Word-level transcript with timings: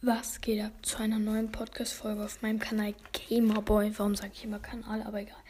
Was 0.00 0.40
geht 0.40 0.62
ab 0.62 0.70
zu 0.82 0.98
einer 0.98 1.18
neuen 1.18 1.50
Podcast-Folge 1.50 2.24
auf 2.24 2.40
meinem 2.40 2.60
Kanal 2.60 2.94
Gamerboy? 3.12 3.90
Warum 3.98 4.14
sage 4.14 4.30
ich 4.32 4.44
immer 4.44 4.60
Kanal, 4.60 5.02
aber 5.02 5.22
egal. 5.22 5.42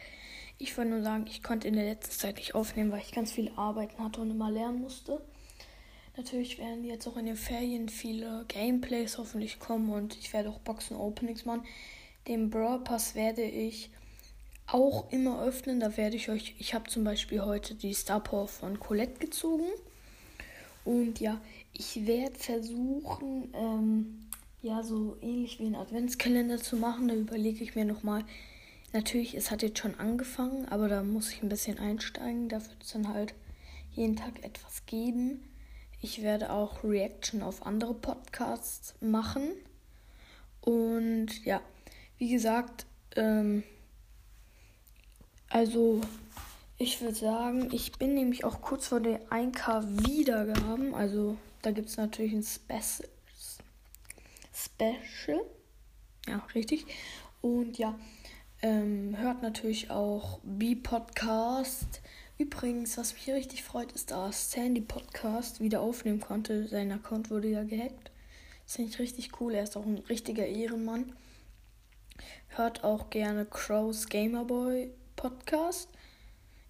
Ich 0.57 0.75
wollte 0.75 0.89
nur 0.89 1.03
sagen, 1.03 1.27
ich 1.27 1.43
konnte 1.43 1.67
in 1.67 1.75
der 1.75 1.85
letzten 1.85 2.17
Zeit 2.17 2.37
nicht 2.37 2.55
aufnehmen, 2.55 2.91
weil 2.91 3.01
ich 3.01 3.11
ganz 3.11 3.31
viele 3.31 3.55
Arbeiten 3.59 4.03
hatte 4.03 4.21
und 4.21 4.31
immer 4.31 4.49
lernen 4.49 4.81
musste. 4.81 5.21
Natürlich 6.17 6.57
werden 6.57 6.83
jetzt 6.83 7.05
auch 7.05 7.17
in 7.17 7.27
den 7.27 7.35
Ferien 7.35 7.89
viele 7.89 8.43
Gameplays 8.47 9.19
hoffentlich 9.19 9.59
kommen 9.59 9.91
und 9.91 10.17
ich 10.17 10.33
werde 10.33 10.49
auch 10.49 10.57
Boxen-Openings 10.61 11.45
machen. 11.45 11.61
Den 12.27 12.49
Brawl 12.49 12.79
Pass 12.83 13.13
werde 13.13 13.43
ich 13.43 13.91
auch 14.65 15.11
immer 15.11 15.43
öffnen. 15.43 15.79
Da 15.79 15.95
werde 15.95 16.15
ich 16.15 16.27
euch, 16.27 16.55
ich 16.57 16.73
habe 16.73 16.89
zum 16.89 17.03
Beispiel 17.03 17.45
heute 17.45 17.75
die 17.75 17.93
Star 17.93 18.19
Power 18.19 18.47
von 18.47 18.79
Colette 18.79 19.19
gezogen. 19.19 19.67
Und 20.85 21.19
ja, 21.19 21.39
ich 21.71 22.07
werde 22.07 22.39
versuchen, 22.39 23.53
ähm, 23.53 24.25
ja, 24.61 24.83
so 24.83 25.17
ähnlich 25.21 25.59
wie 25.59 25.67
ein 25.67 25.75
Adventskalender 25.75 26.57
zu 26.57 26.75
machen. 26.75 27.07
Da 27.07 27.15
überlege 27.15 27.63
ich 27.63 27.75
mir 27.75 27.85
nochmal. 27.85 28.23
Natürlich, 28.91 29.35
es 29.35 29.51
hat 29.51 29.61
jetzt 29.61 29.79
schon 29.79 29.95
angefangen, 29.95 30.67
aber 30.67 30.89
da 30.89 31.03
muss 31.03 31.31
ich 31.31 31.43
ein 31.43 31.49
bisschen 31.49 31.77
einsteigen. 31.79 32.49
Da 32.49 32.57
wird 32.57 32.83
es 32.83 32.91
dann 32.91 33.07
halt 33.07 33.35
jeden 33.91 34.15
Tag 34.15 34.43
etwas 34.43 34.85
geben. 34.85 35.41
Ich 36.01 36.21
werde 36.21 36.51
auch 36.51 36.83
Reaction 36.83 37.43
auf 37.43 37.65
andere 37.65 37.93
Podcasts 37.93 38.95
machen. 38.99 39.51
Und 40.61 41.45
ja, 41.45 41.61
wie 42.17 42.29
gesagt, 42.29 42.85
ähm, 43.15 43.63
also 45.49 46.01
ich 46.77 47.01
würde 47.01 47.15
sagen, 47.15 47.69
ich 47.71 47.93
bin 47.93 48.13
nämlich 48.13 48.43
auch 48.43 48.61
kurz 48.61 48.87
vor 48.87 48.99
der 48.99 49.21
1K 49.29 50.07
Wiedergaben. 50.07 50.93
Also 50.93 51.37
da 51.61 51.71
gibt 51.71 51.89
es 51.89 51.97
natürlich 51.97 52.33
ein 52.33 52.43
Special. 52.43 53.09
Special. 54.59 55.45
Ja, 56.27 56.45
richtig. 56.53 56.85
Und 57.41 57.77
ja, 57.77 57.97
ähm, 58.61 59.17
hört 59.17 59.41
natürlich 59.41 59.89
auch 59.89 60.39
B-Podcast. 60.43 62.01
Übrigens, 62.37 62.97
was 62.97 63.13
mich 63.13 63.29
richtig 63.29 63.63
freut, 63.63 63.91
ist, 63.93 64.11
dass 64.11 64.51
Sandy 64.51 64.81
Podcast 64.81 65.61
wieder 65.61 65.81
aufnehmen 65.81 66.19
konnte. 66.19 66.67
Sein 66.67 66.91
Account 66.91 67.29
wurde 67.29 67.49
ja 67.49 67.63
gehackt. 67.63 68.11
Das 68.65 68.75
finde 68.75 68.91
ich 68.91 68.99
richtig 68.99 69.39
cool. 69.39 69.53
Er 69.53 69.63
ist 69.63 69.77
auch 69.77 69.85
ein 69.85 69.97
richtiger 70.09 70.45
Ehrenmann. 70.45 71.13
Hört 72.49 72.83
auch 72.83 73.09
gerne 73.09 73.45
Crows 73.45 74.09
Gamerboy 74.09 74.91
Podcast. 75.15 75.89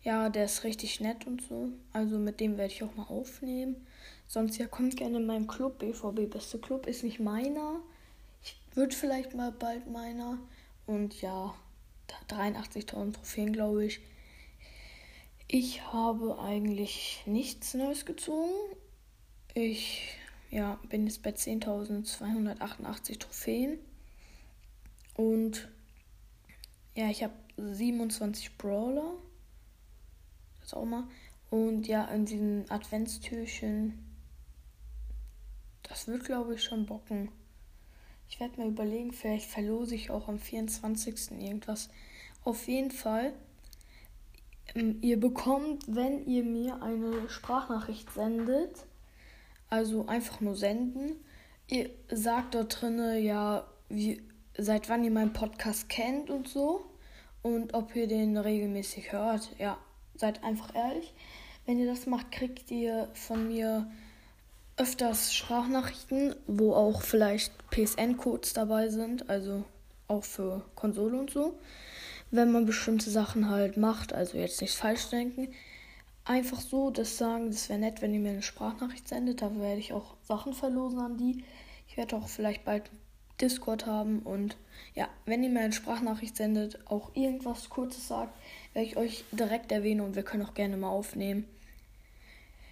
Ja, 0.03 0.29
der 0.29 0.45
ist 0.45 0.63
richtig 0.63 1.01
nett 1.01 1.27
und 1.27 1.41
so. 1.41 1.69
Also 1.91 2.17
mit 2.17 2.39
dem 2.39 2.57
werde 2.57 2.73
ich 2.73 2.83
auch 2.83 2.95
mal 2.95 3.07
aufnehmen. 3.07 3.75
Sonst 4.27 4.57
ja, 4.57 4.67
kommt 4.67 4.95
gerne 4.95 5.17
in 5.17 5.25
meinen 5.25 5.47
Club. 5.47 5.79
BVB 5.79 6.29
Beste 6.29 6.59
Club 6.59 6.87
ist 6.87 7.03
nicht 7.03 7.19
meiner. 7.19 7.79
Ich 8.43 8.59
wird 8.75 8.93
vielleicht 8.93 9.35
mal 9.35 9.51
bald 9.51 9.89
meiner. 9.89 10.37
Und 10.85 11.21
ja, 11.21 11.53
83.000 12.29 13.13
Trophäen, 13.13 13.53
glaube 13.53 13.85
ich. 13.85 13.99
Ich 15.47 15.83
habe 15.91 16.39
eigentlich 16.39 17.23
nichts 17.25 17.73
Neues 17.73 18.05
gezogen. 18.05 18.53
Ich 19.53 20.15
ja, 20.51 20.79
bin 20.89 21.05
jetzt 21.07 21.23
bei 21.23 21.31
10.288 21.31 23.19
Trophäen. 23.19 23.79
Und 25.15 25.67
ja, 26.95 27.09
ich 27.09 27.23
habe 27.23 27.33
27 27.57 28.57
Brawler 28.57 29.15
das 30.69 30.79
auch 30.79 30.85
mal. 30.85 31.03
Und 31.49 31.87
ja, 31.87 32.05
in 32.05 32.25
diesen 32.25 32.69
Adventstürchen, 32.69 33.97
das 35.83 36.07
wird, 36.07 36.25
glaube 36.25 36.55
ich, 36.55 36.63
schon 36.63 36.85
bocken. 36.85 37.29
Ich 38.29 38.39
werde 38.39 38.59
mal 38.59 38.67
überlegen, 38.67 39.11
vielleicht 39.11 39.49
verlose 39.49 39.95
ich 39.95 40.11
auch 40.11 40.27
am 40.27 40.37
24. 40.37 41.31
irgendwas. 41.31 41.89
Auf 42.43 42.67
jeden 42.67 42.91
Fall, 42.91 43.33
ähm, 44.75 44.99
ihr 45.01 45.19
bekommt, 45.19 45.83
wenn 45.87 46.25
ihr 46.27 46.43
mir 46.43 46.81
eine 46.83 47.27
Sprachnachricht 47.27 48.11
sendet, 48.11 48.85
also 49.69 50.05
einfach 50.05 50.41
nur 50.41 50.55
senden, 50.55 51.15
ihr 51.67 51.89
sagt 52.11 52.53
dort 52.53 52.79
drinne, 52.81 53.19
ja, 53.19 53.67
wie, 53.89 54.21
seit 54.55 54.89
wann 54.89 55.03
ihr 55.03 55.11
meinen 55.11 55.33
Podcast 55.33 55.89
kennt 55.89 56.29
und 56.29 56.47
so 56.47 56.91
und 57.41 57.73
ob 57.73 57.95
ihr 57.95 58.07
den 58.07 58.37
regelmäßig 58.37 59.11
hört. 59.11 59.55
Ja, 59.57 59.79
seid 60.19 60.43
einfach 60.43 60.75
ehrlich. 60.75 61.13
Wenn 61.65 61.79
ihr 61.79 61.87
das 61.87 62.05
macht, 62.05 62.31
kriegt 62.31 62.71
ihr 62.71 63.09
von 63.13 63.47
mir 63.47 63.89
öfters 64.77 65.33
Sprachnachrichten, 65.33 66.35
wo 66.47 66.73
auch 66.73 67.01
vielleicht 67.01 67.51
PSN-Codes 67.69 68.53
dabei 68.53 68.89
sind, 68.89 69.29
also 69.29 69.63
auch 70.07 70.23
für 70.23 70.63
Konsole 70.75 71.19
und 71.19 71.29
so. 71.29 71.59
Wenn 72.31 72.51
man 72.51 72.65
bestimmte 72.65 73.09
Sachen 73.09 73.49
halt 73.49 73.77
macht, 73.77 74.13
also 74.13 74.37
jetzt 74.37 74.61
nicht 74.61 74.75
falsch 74.75 75.09
denken, 75.09 75.49
einfach 76.25 76.61
so 76.61 76.91
das 76.91 77.17
sagen, 77.17 77.51
das 77.51 77.69
wäre 77.69 77.79
nett, 77.79 78.01
wenn 78.01 78.13
ihr 78.13 78.19
mir 78.19 78.31
eine 78.31 78.41
Sprachnachricht 78.41 79.07
sendet, 79.07 79.41
da 79.41 79.53
werde 79.59 79.79
ich 79.79 79.93
auch 79.93 80.15
Sachen 80.23 80.53
verlosen 80.53 80.99
an 80.99 81.17
die. 81.17 81.43
Ich 81.87 81.97
werde 81.97 82.15
auch 82.15 82.27
vielleicht 82.27 82.65
bald 82.65 82.89
Discord 83.41 83.85
haben 83.85 84.19
und 84.19 84.57
ja, 84.95 85.07
wenn 85.25 85.43
ihr 85.43 85.49
mir 85.49 85.61
eine 85.61 85.73
Sprachnachricht 85.73 86.35
sendet, 86.35 86.79
auch 86.87 87.15
irgendwas 87.15 87.69
Kurzes 87.69 88.07
sagt, 88.07 88.37
werde 88.79 88.91
ich 88.91 88.97
euch 88.97 89.25
direkt 89.33 89.73
erwähnen 89.73 89.99
und 89.99 90.15
wir 90.15 90.23
können 90.23 90.45
auch 90.45 90.53
gerne 90.53 90.77
mal 90.77 90.87
aufnehmen. 90.87 91.43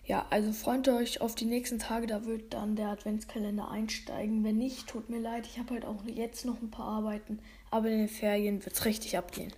Ja, 0.06 0.25
also 0.29 0.53
freut 0.53 0.88
euch 0.88 1.19
auf 1.19 1.35
die 1.35 1.44
nächsten 1.44 1.79
Tage, 1.79 2.07
da 2.07 2.23
wird 2.23 2.53
dann 2.53 2.78
der 2.78 2.88
Adventskalender 2.88 3.69
einsteigen. 3.69 4.41
Wenn 4.45 4.57
nicht, 4.57 4.88
tut 4.88 5.09
mir 5.09 5.19
leid, 5.19 5.45
ich 5.45 5.59
habe 5.59 5.73
halt 5.73 5.84
auch 5.84 6.06
jetzt 6.06 6.45
noch 6.45 6.62
ein 6.62 6.72
paar 6.72 6.88
Arbeiten, 6.88 7.40
aber 7.72 7.90
in 7.90 7.97
den 7.97 8.07
Ferien 8.07 8.63
wird 8.63 8.73
es 8.73 8.85
richtig 8.85 9.18
abgehen. 9.18 9.51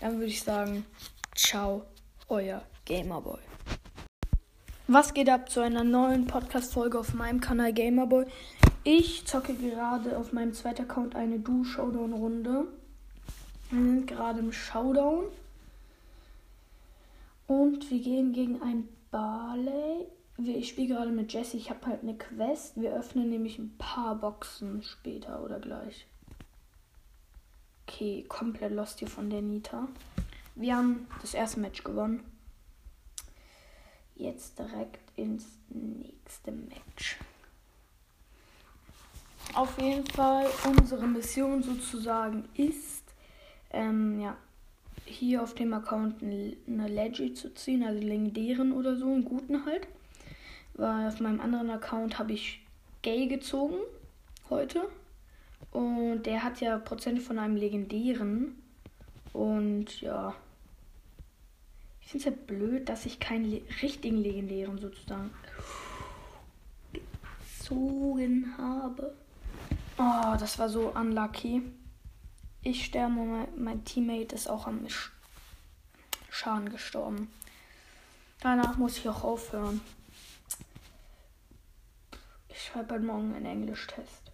Dann 0.00 0.14
würde 0.14 0.26
ich 0.26 0.42
sagen, 0.42 0.84
ciao, 1.36 1.84
euer 2.28 2.64
Gamerboy. 2.84 3.38
Was 4.88 5.14
geht 5.14 5.28
ab 5.28 5.50
zu 5.50 5.60
einer 5.60 5.84
neuen 5.84 6.26
Podcast-Folge 6.26 6.98
auf 6.98 7.14
meinem 7.14 7.40
Kanal 7.40 7.72
Gamerboy? 7.72 8.26
Ich 8.82 9.24
zocke 9.24 9.54
gerade 9.54 10.18
auf 10.18 10.32
meinem 10.32 10.52
zweiten 10.52 10.82
Account 10.82 11.14
eine 11.14 11.38
Du-Showdown-Runde. 11.38 12.66
Wir 13.70 13.78
sind 13.80 14.08
gerade 14.08 14.40
im 14.40 14.50
Showdown. 14.50 15.26
Und 17.52 17.90
wir 17.90 18.00
gehen 18.00 18.32
gegen 18.32 18.62
ein 18.62 18.88
Barley. 19.10 20.06
Ich 20.38 20.70
spiele 20.70 20.94
gerade 20.94 21.10
mit 21.10 21.34
Jesse. 21.34 21.58
Ich 21.58 21.68
habe 21.68 21.84
halt 21.84 22.00
eine 22.02 22.16
Quest. 22.16 22.80
Wir 22.80 22.94
öffnen 22.94 23.28
nämlich 23.28 23.58
ein 23.58 23.76
paar 23.76 24.14
Boxen 24.14 24.82
später 24.82 25.44
oder 25.44 25.60
gleich. 25.60 26.06
Okay, 27.86 28.24
komplett 28.26 28.72
lost 28.72 29.00
hier 29.00 29.08
von 29.08 29.28
der 29.28 29.42
Nita. 29.42 29.86
Wir 30.54 30.78
haben 30.78 31.06
das 31.20 31.34
erste 31.34 31.60
Match 31.60 31.84
gewonnen. 31.84 32.24
Jetzt 34.14 34.58
direkt 34.58 35.12
ins 35.18 35.44
nächste 35.68 36.52
Match. 36.52 37.18
Auf 39.52 39.78
jeden 39.78 40.06
Fall 40.06 40.46
unsere 40.66 41.06
Mission 41.06 41.62
sozusagen 41.62 42.48
ist, 42.54 43.04
ähm, 43.72 44.22
ja, 44.22 44.38
hier 45.12 45.42
auf 45.42 45.54
dem 45.54 45.72
Account 45.74 46.22
eine 46.22 46.88
Leggy 46.88 47.34
zu 47.34 47.54
ziehen, 47.54 47.82
also 47.84 48.00
legendären 48.00 48.72
oder 48.72 48.96
so, 48.96 49.06
einen 49.06 49.24
guten 49.24 49.64
halt. 49.64 49.86
Weil 50.74 51.08
auf 51.08 51.20
meinem 51.20 51.40
anderen 51.40 51.70
Account 51.70 52.18
habe 52.18 52.32
ich 52.32 52.60
Gay 53.02 53.26
gezogen 53.26 53.76
heute. 54.48 54.88
Und 55.70 56.24
der 56.24 56.42
hat 56.42 56.60
ja 56.60 56.78
Prozente 56.78 57.20
von 57.20 57.38
einem 57.38 57.56
legendären. 57.56 58.56
Und 59.32 60.00
ja. 60.00 60.34
Ich 62.00 62.08
finde 62.08 62.28
es 62.28 62.34
halt 62.34 62.46
blöd, 62.46 62.88
dass 62.88 63.06
ich 63.06 63.20
keinen 63.20 63.50
le 63.50 63.62
richtigen 63.80 64.18
legendären 64.18 64.78
sozusagen 64.78 65.30
gezogen 66.92 68.52
habe. 68.58 69.14
Oh, 69.98 70.36
das 70.38 70.58
war 70.58 70.68
so 70.68 70.92
unlucky. 70.94 71.62
Ich 72.64 72.84
sterbe 72.84 73.18
und 73.18 73.60
mein, 73.60 73.84
Teammate 73.84 74.36
ist 74.36 74.48
auch 74.48 74.68
am 74.68 74.86
Schaden 76.30 76.70
gestorben. 76.70 77.28
Danach 78.40 78.76
muss 78.76 78.98
ich 78.98 79.08
auch 79.08 79.24
aufhören. 79.24 79.80
Ich 82.48 82.62
schreibe 82.62 82.94
heute 82.94 83.04
Morgen 83.04 83.34
einen 83.34 83.46
Englisch-Test. 83.46 84.30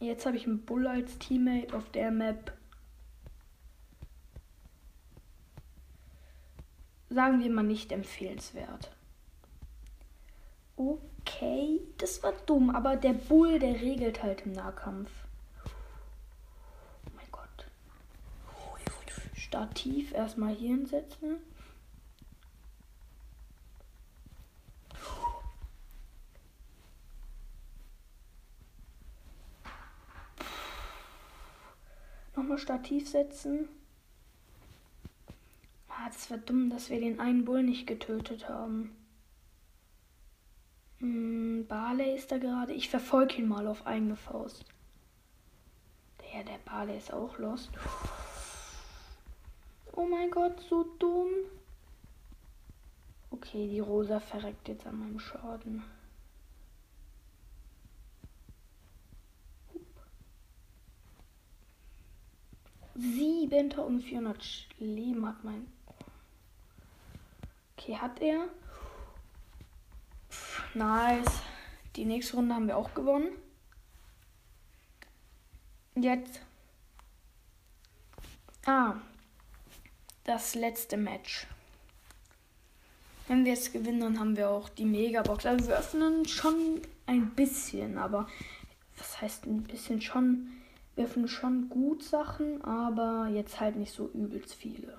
Jetzt 0.00 0.26
habe 0.26 0.36
ich 0.36 0.46
einen 0.46 0.64
Bull 0.64 0.88
als 0.88 1.16
Teammate 1.18 1.76
auf 1.76 1.88
der 1.90 2.10
Map. 2.10 2.52
Sagen 7.08 7.40
wir 7.40 7.50
mal 7.50 7.62
nicht 7.62 7.92
empfehlenswert. 7.92 8.90
Okay, 10.74 11.80
das 11.98 12.24
war 12.24 12.32
dumm, 12.46 12.70
aber 12.70 12.96
der 12.96 13.12
Bull, 13.12 13.60
der 13.60 13.80
regelt 13.80 14.24
halt 14.24 14.44
im 14.44 14.52
Nahkampf. 14.52 15.25
Stativ 19.56 20.12
erstmal 20.12 20.54
hier 20.54 20.68
hinsetzen. 20.76 21.38
Nochmal 32.36 32.58
Stativ 32.58 33.08
setzen. 33.08 33.70
Ah, 35.88 36.10
es 36.10 36.28
wird 36.28 36.50
dumm, 36.50 36.68
dass 36.68 36.90
wir 36.90 37.00
den 37.00 37.18
einen 37.18 37.46
Bull 37.46 37.62
nicht 37.62 37.86
getötet 37.86 38.50
haben. 38.50 38.94
Hm, 40.98 41.64
Barley 41.66 42.14
ist 42.14 42.30
da 42.30 42.36
gerade. 42.36 42.74
Ich 42.74 42.90
verfolge 42.90 43.36
ihn 43.36 43.48
mal 43.48 43.66
auf 43.66 43.86
eigene 43.86 44.16
Faust. 44.16 44.66
Der, 46.20 46.44
der 46.44 46.58
Barley 46.66 46.98
ist 46.98 47.10
auch 47.10 47.38
lost. 47.38 47.72
Puh. 47.72 48.25
Oh 49.96 50.06
mein 50.06 50.30
Gott, 50.30 50.60
so 50.70 50.84
dumm. 50.98 51.30
Okay, 53.30 53.66
die 53.66 53.80
Rosa 53.80 54.20
verreckt 54.20 54.68
jetzt 54.68 54.86
an 54.86 55.00
meinem 55.00 55.18
Schaden. 55.18 55.82
und 63.86 64.02
400 64.02 64.68
Leben 64.78 65.26
hat 65.26 65.42
mein. 65.44 65.66
Okay, 67.76 67.96
hat 67.96 68.20
er. 68.20 68.48
Pff, 70.28 70.74
nice. 70.74 71.42
Die 71.94 72.04
nächste 72.04 72.36
Runde 72.36 72.54
haben 72.54 72.66
wir 72.66 72.76
auch 72.76 72.92
gewonnen. 72.94 73.28
Jetzt. 75.94 76.42
Ah. 78.66 78.96
Das 80.26 80.56
letzte 80.56 80.96
Match. 80.96 81.46
Wenn 83.28 83.44
wir 83.44 83.52
jetzt 83.52 83.72
gewinnen, 83.72 84.00
dann 84.00 84.18
haben 84.18 84.36
wir 84.36 84.50
auch 84.50 84.68
die 84.68 84.84
Megabox. 84.84 85.46
Also 85.46 85.68
wir 85.68 85.78
öffnen 85.78 86.26
schon 86.26 86.82
ein 87.06 87.30
bisschen, 87.36 87.96
aber 87.96 88.26
was 88.98 89.20
heißt 89.20 89.46
ein 89.46 89.62
bisschen 89.62 90.00
schon? 90.00 90.48
Wir 90.96 91.04
öffnen 91.04 91.28
schon 91.28 91.68
gut 91.68 92.02
Sachen, 92.02 92.60
aber 92.64 93.28
jetzt 93.28 93.60
halt 93.60 93.76
nicht 93.76 93.92
so 93.92 94.08
übelst 94.08 94.52
viele. 94.52 94.98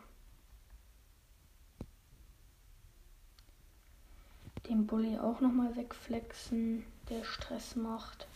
Den 4.70 4.88
Bully 4.88 5.20
auch 5.20 5.42
nochmal 5.42 5.76
wegflexen, 5.76 6.86
der 7.10 7.26
Stress 7.26 7.76
macht. 7.76 8.30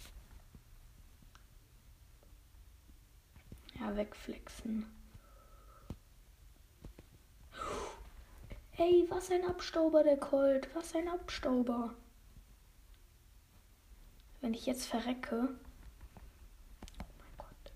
Ja, 3.79 3.95
wegflexen. 3.95 5.00
Ey, 8.81 9.05
was 9.09 9.29
ein 9.29 9.45
Abstauber, 9.45 10.03
der 10.03 10.17
Colt. 10.17 10.67
Was 10.73 10.95
ein 10.95 11.07
Abstauber. 11.07 11.93
Wenn 14.39 14.55
ich 14.55 14.65
jetzt 14.65 14.87
verrecke. 14.87 15.49
Oh 16.99 17.13
mein 17.19 17.37
Gott. 17.37 17.73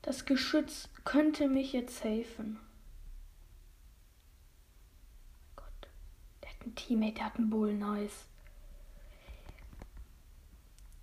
Das 0.00 0.24
Geschütz 0.24 0.88
könnte 1.04 1.48
mich 1.48 1.74
jetzt 1.74 2.02
helfen. 2.02 2.58
Oh 5.50 5.56
Gott. 5.56 5.88
Der 6.42 6.48
hat 6.48 6.62
einen 6.62 6.74
Teammate, 6.74 7.12
der 7.12 7.24
hat 7.26 7.36
einen 7.36 7.50
Bull. 7.50 7.74
Nice. 7.74 8.24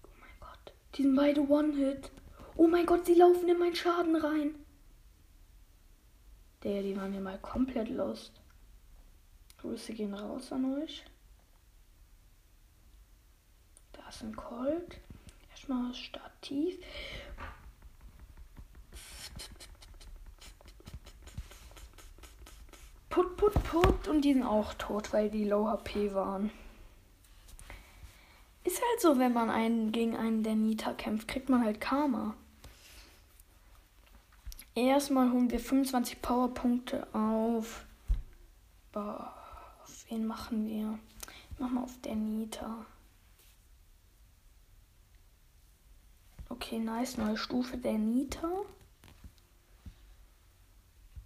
Oh 0.06 0.16
mein 0.20 0.40
Gott. 0.40 0.74
Die 0.96 1.04
sind 1.04 1.16
beide 1.16 1.48
One-Hit. 1.48 2.10
Oh 2.56 2.68
mein 2.68 2.88
Gott, 2.88 3.06
sie 3.06 3.14
laufen 3.14 3.48
in 3.48 3.60
meinen 3.60 3.76
Schaden 3.76 4.16
rein. 4.16 4.56
Der, 6.64 6.82
die 6.82 6.98
waren 6.98 7.14
ja 7.14 7.20
mal 7.20 7.38
komplett 7.38 7.90
lost. 7.90 8.43
Grüße 9.64 9.94
gehen 9.94 10.14
raus 10.14 10.52
an 10.52 10.78
euch. 10.78 11.06
Da 13.94 14.10
ist 14.10 14.22
ein 14.22 14.36
Colt. 14.36 15.00
Erstmal 15.52 15.94
Stativ. 15.94 16.78
Put, 23.10 23.38
put, 23.38 23.54
put. 23.64 24.08
Und 24.10 24.24
die 24.24 24.34
sind 24.34 24.44
auch 24.44 24.74
tot, 24.74 25.14
weil 25.14 25.30
die 25.30 25.46
Low 25.46 25.70
HP 25.70 26.14
waren. 26.14 26.52
Ist 28.66 28.82
halt 28.82 29.00
so, 29.00 29.18
wenn 29.18 29.32
man 29.32 29.50
einen 29.50 29.94
gegen 29.94 30.18
einen 30.18 30.44
der 30.44 30.56
Nita 30.56 30.92
kämpft, 30.92 31.30
kriegt 31.30 31.48
man 31.48 31.64
halt 31.64 31.80
Karma. 31.80 32.36
Erstmal 34.76 35.32
holen 35.32 35.50
wir 35.50 35.62
25 35.62 36.22
Powerpunkte 36.22 37.08
auf. 37.14 37.86
Boah. 38.92 39.43
Wen 40.14 40.28
machen 40.28 40.68
wir? 40.68 41.00
Mach 41.58 41.72
mal 41.72 41.82
auf 41.82 42.00
der 42.02 42.14
Nita. 42.14 42.86
Okay, 46.50 46.78
nice. 46.78 47.18
Neue 47.18 47.36
Stufe 47.36 47.78
der 47.78 47.94
Nita. 47.94 48.48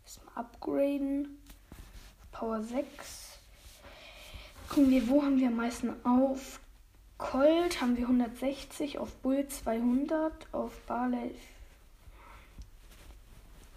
Erstmal 0.05 0.35
upgraden. 0.35 1.37
Power 2.31 2.63
6. 2.63 3.39
Gucken 4.69 4.89
wir, 4.89 5.09
wo 5.09 5.21
haben 5.21 5.37
wir 5.37 5.47
am 5.47 5.57
meisten 5.57 5.93
auf? 6.05 6.61
Colt 7.17 7.81
haben 7.81 7.97
wir 7.97 8.03
160, 8.03 8.99
auf 8.99 9.13
Bull 9.15 9.45
200, 9.45 10.47
auf 10.53 10.79
Barley. 10.83 11.35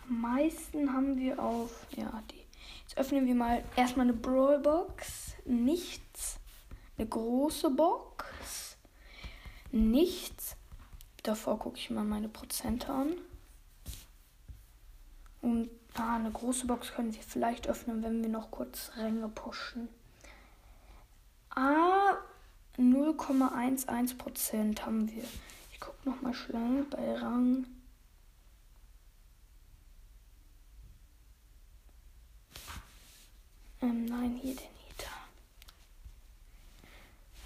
Am 0.09 0.21
meisten 0.21 0.93
haben 0.93 1.19
wir 1.19 1.43
auf, 1.43 1.85
ja, 1.97 2.23
die 2.31 2.40
Jetzt 2.83 2.99
öffnen 2.99 3.27
wir 3.27 3.35
mal 3.35 3.65
erstmal 3.77 4.07
eine 4.07 4.17
Brawlbox. 4.17 5.35
Nichts. 5.45 6.39
Eine 6.99 7.09
große 7.09 7.71
Box. 7.71 8.77
Nichts. 9.71 10.57
Davor 11.23 11.59
gucke 11.59 11.79
ich 11.79 11.91
mal 11.91 12.05
meine 12.05 12.29
Prozente 12.29 12.93
an. 12.93 13.13
Und 15.41 15.71
ah, 15.95 16.17
eine 16.17 16.31
große 16.31 16.67
Box 16.67 16.93
können 16.93 17.15
wir 17.15 17.23
vielleicht 17.23 17.69
öffnen, 17.69 18.03
wenn 18.03 18.23
wir 18.23 18.31
noch 18.31 18.51
kurz 18.51 18.93
Ränge 18.97 19.29
pushen. 19.29 19.89
Ah, 21.51 22.17
0,11% 22.77 24.83
haben 24.83 25.11
wir. 25.11 25.25
Ich 25.73 25.81
gucke 25.81 26.09
nochmal 26.09 26.35
schnell 26.35 26.85
bei 26.91 27.17
Rang 27.17 27.67
Ähm, 33.83 34.05
nein, 34.05 34.30
hier 34.41 34.55
der 34.55 34.69
Nita. 34.89 35.11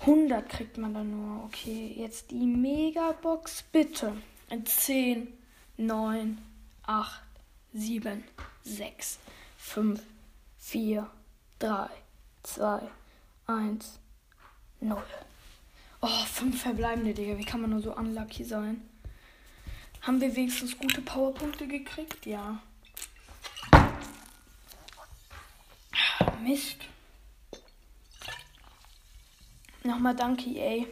100 0.01 0.49
kriegt 0.49 0.79
man 0.79 0.95
dann 0.95 1.11
nur. 1.11 1.45
Okay, 1.45 1.95
jetzt 1.97 2.31
die 2.31 2.47
Megabox, 2.47 3.65
bitte. 3.73 4.17
10, 4.65 5.29
9, 5.79 6.39
8, 6.85 7.23
7, 7.73 8.25
6, 8.63 9.19
5, 9.59 10.03
4, 10.59 11.11
3, 11.59 11.91
2, 12.43 12.83
1, 13.47 13.99
0. 14.81 15.03
Oh, 16.01 16.07
5 16.07 16.61
verbleibende, 16.61 17.15
Digga. 17.15 17.39
Wie 17.39 17.45
kann 17.45 17.63
man 17.63 17.71
nur 17.71 17.81
so 17.81 17.97
unlucky 17.97 18.45
sein? 18.45 18.83
Haben 20.03 20.21
wir 20.21 20.37
wenigstens 20.37 20.79
gute 20.79 21.01
Powerpunkte 21.01 21.67
gekriegt? 21.67 22.27
Ja. 22.27 22.63
Mist. 26.45 26.77
Nochmal 29.83 30.15
danke, 30.15 30.51
EA, 30.51 30.85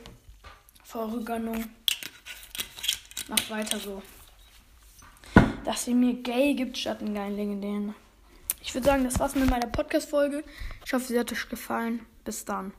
für 0.82 1.00
eure 1.00 1.22
Gönnung. 1.22 1.64
Macht 3.28 3.50
weiter 3.50 3.78
so. 3.78 4.02
Dass 5.64 5.86
ihr 5.86 5.94
mir 5.94 6.14
Gay 6.14 6.54
gibt 6.54 6.78
statt 6.78 7.00
einen 7.00 7.14
geilen 7.14 7.36
Legendären. 7.36 7.94
Ich 8.62 8.72
würde 8.72 8.86
sagen, 8.86 9.04
das 9.04 9.18
war's 9.18 9.34
mit 9.34 9.50
meiner 9.50 9.66
Podcast-Folge. 9.66 10.42
Ich 10.86 10.92
hoffe, 10.94 11.04
sie 11.04 11.18
hat 11.18 11.30
euch 11.30 11.48
gefallen. 11.48 12.06
Bis 12.24 12.46
dann. 12.46 12.72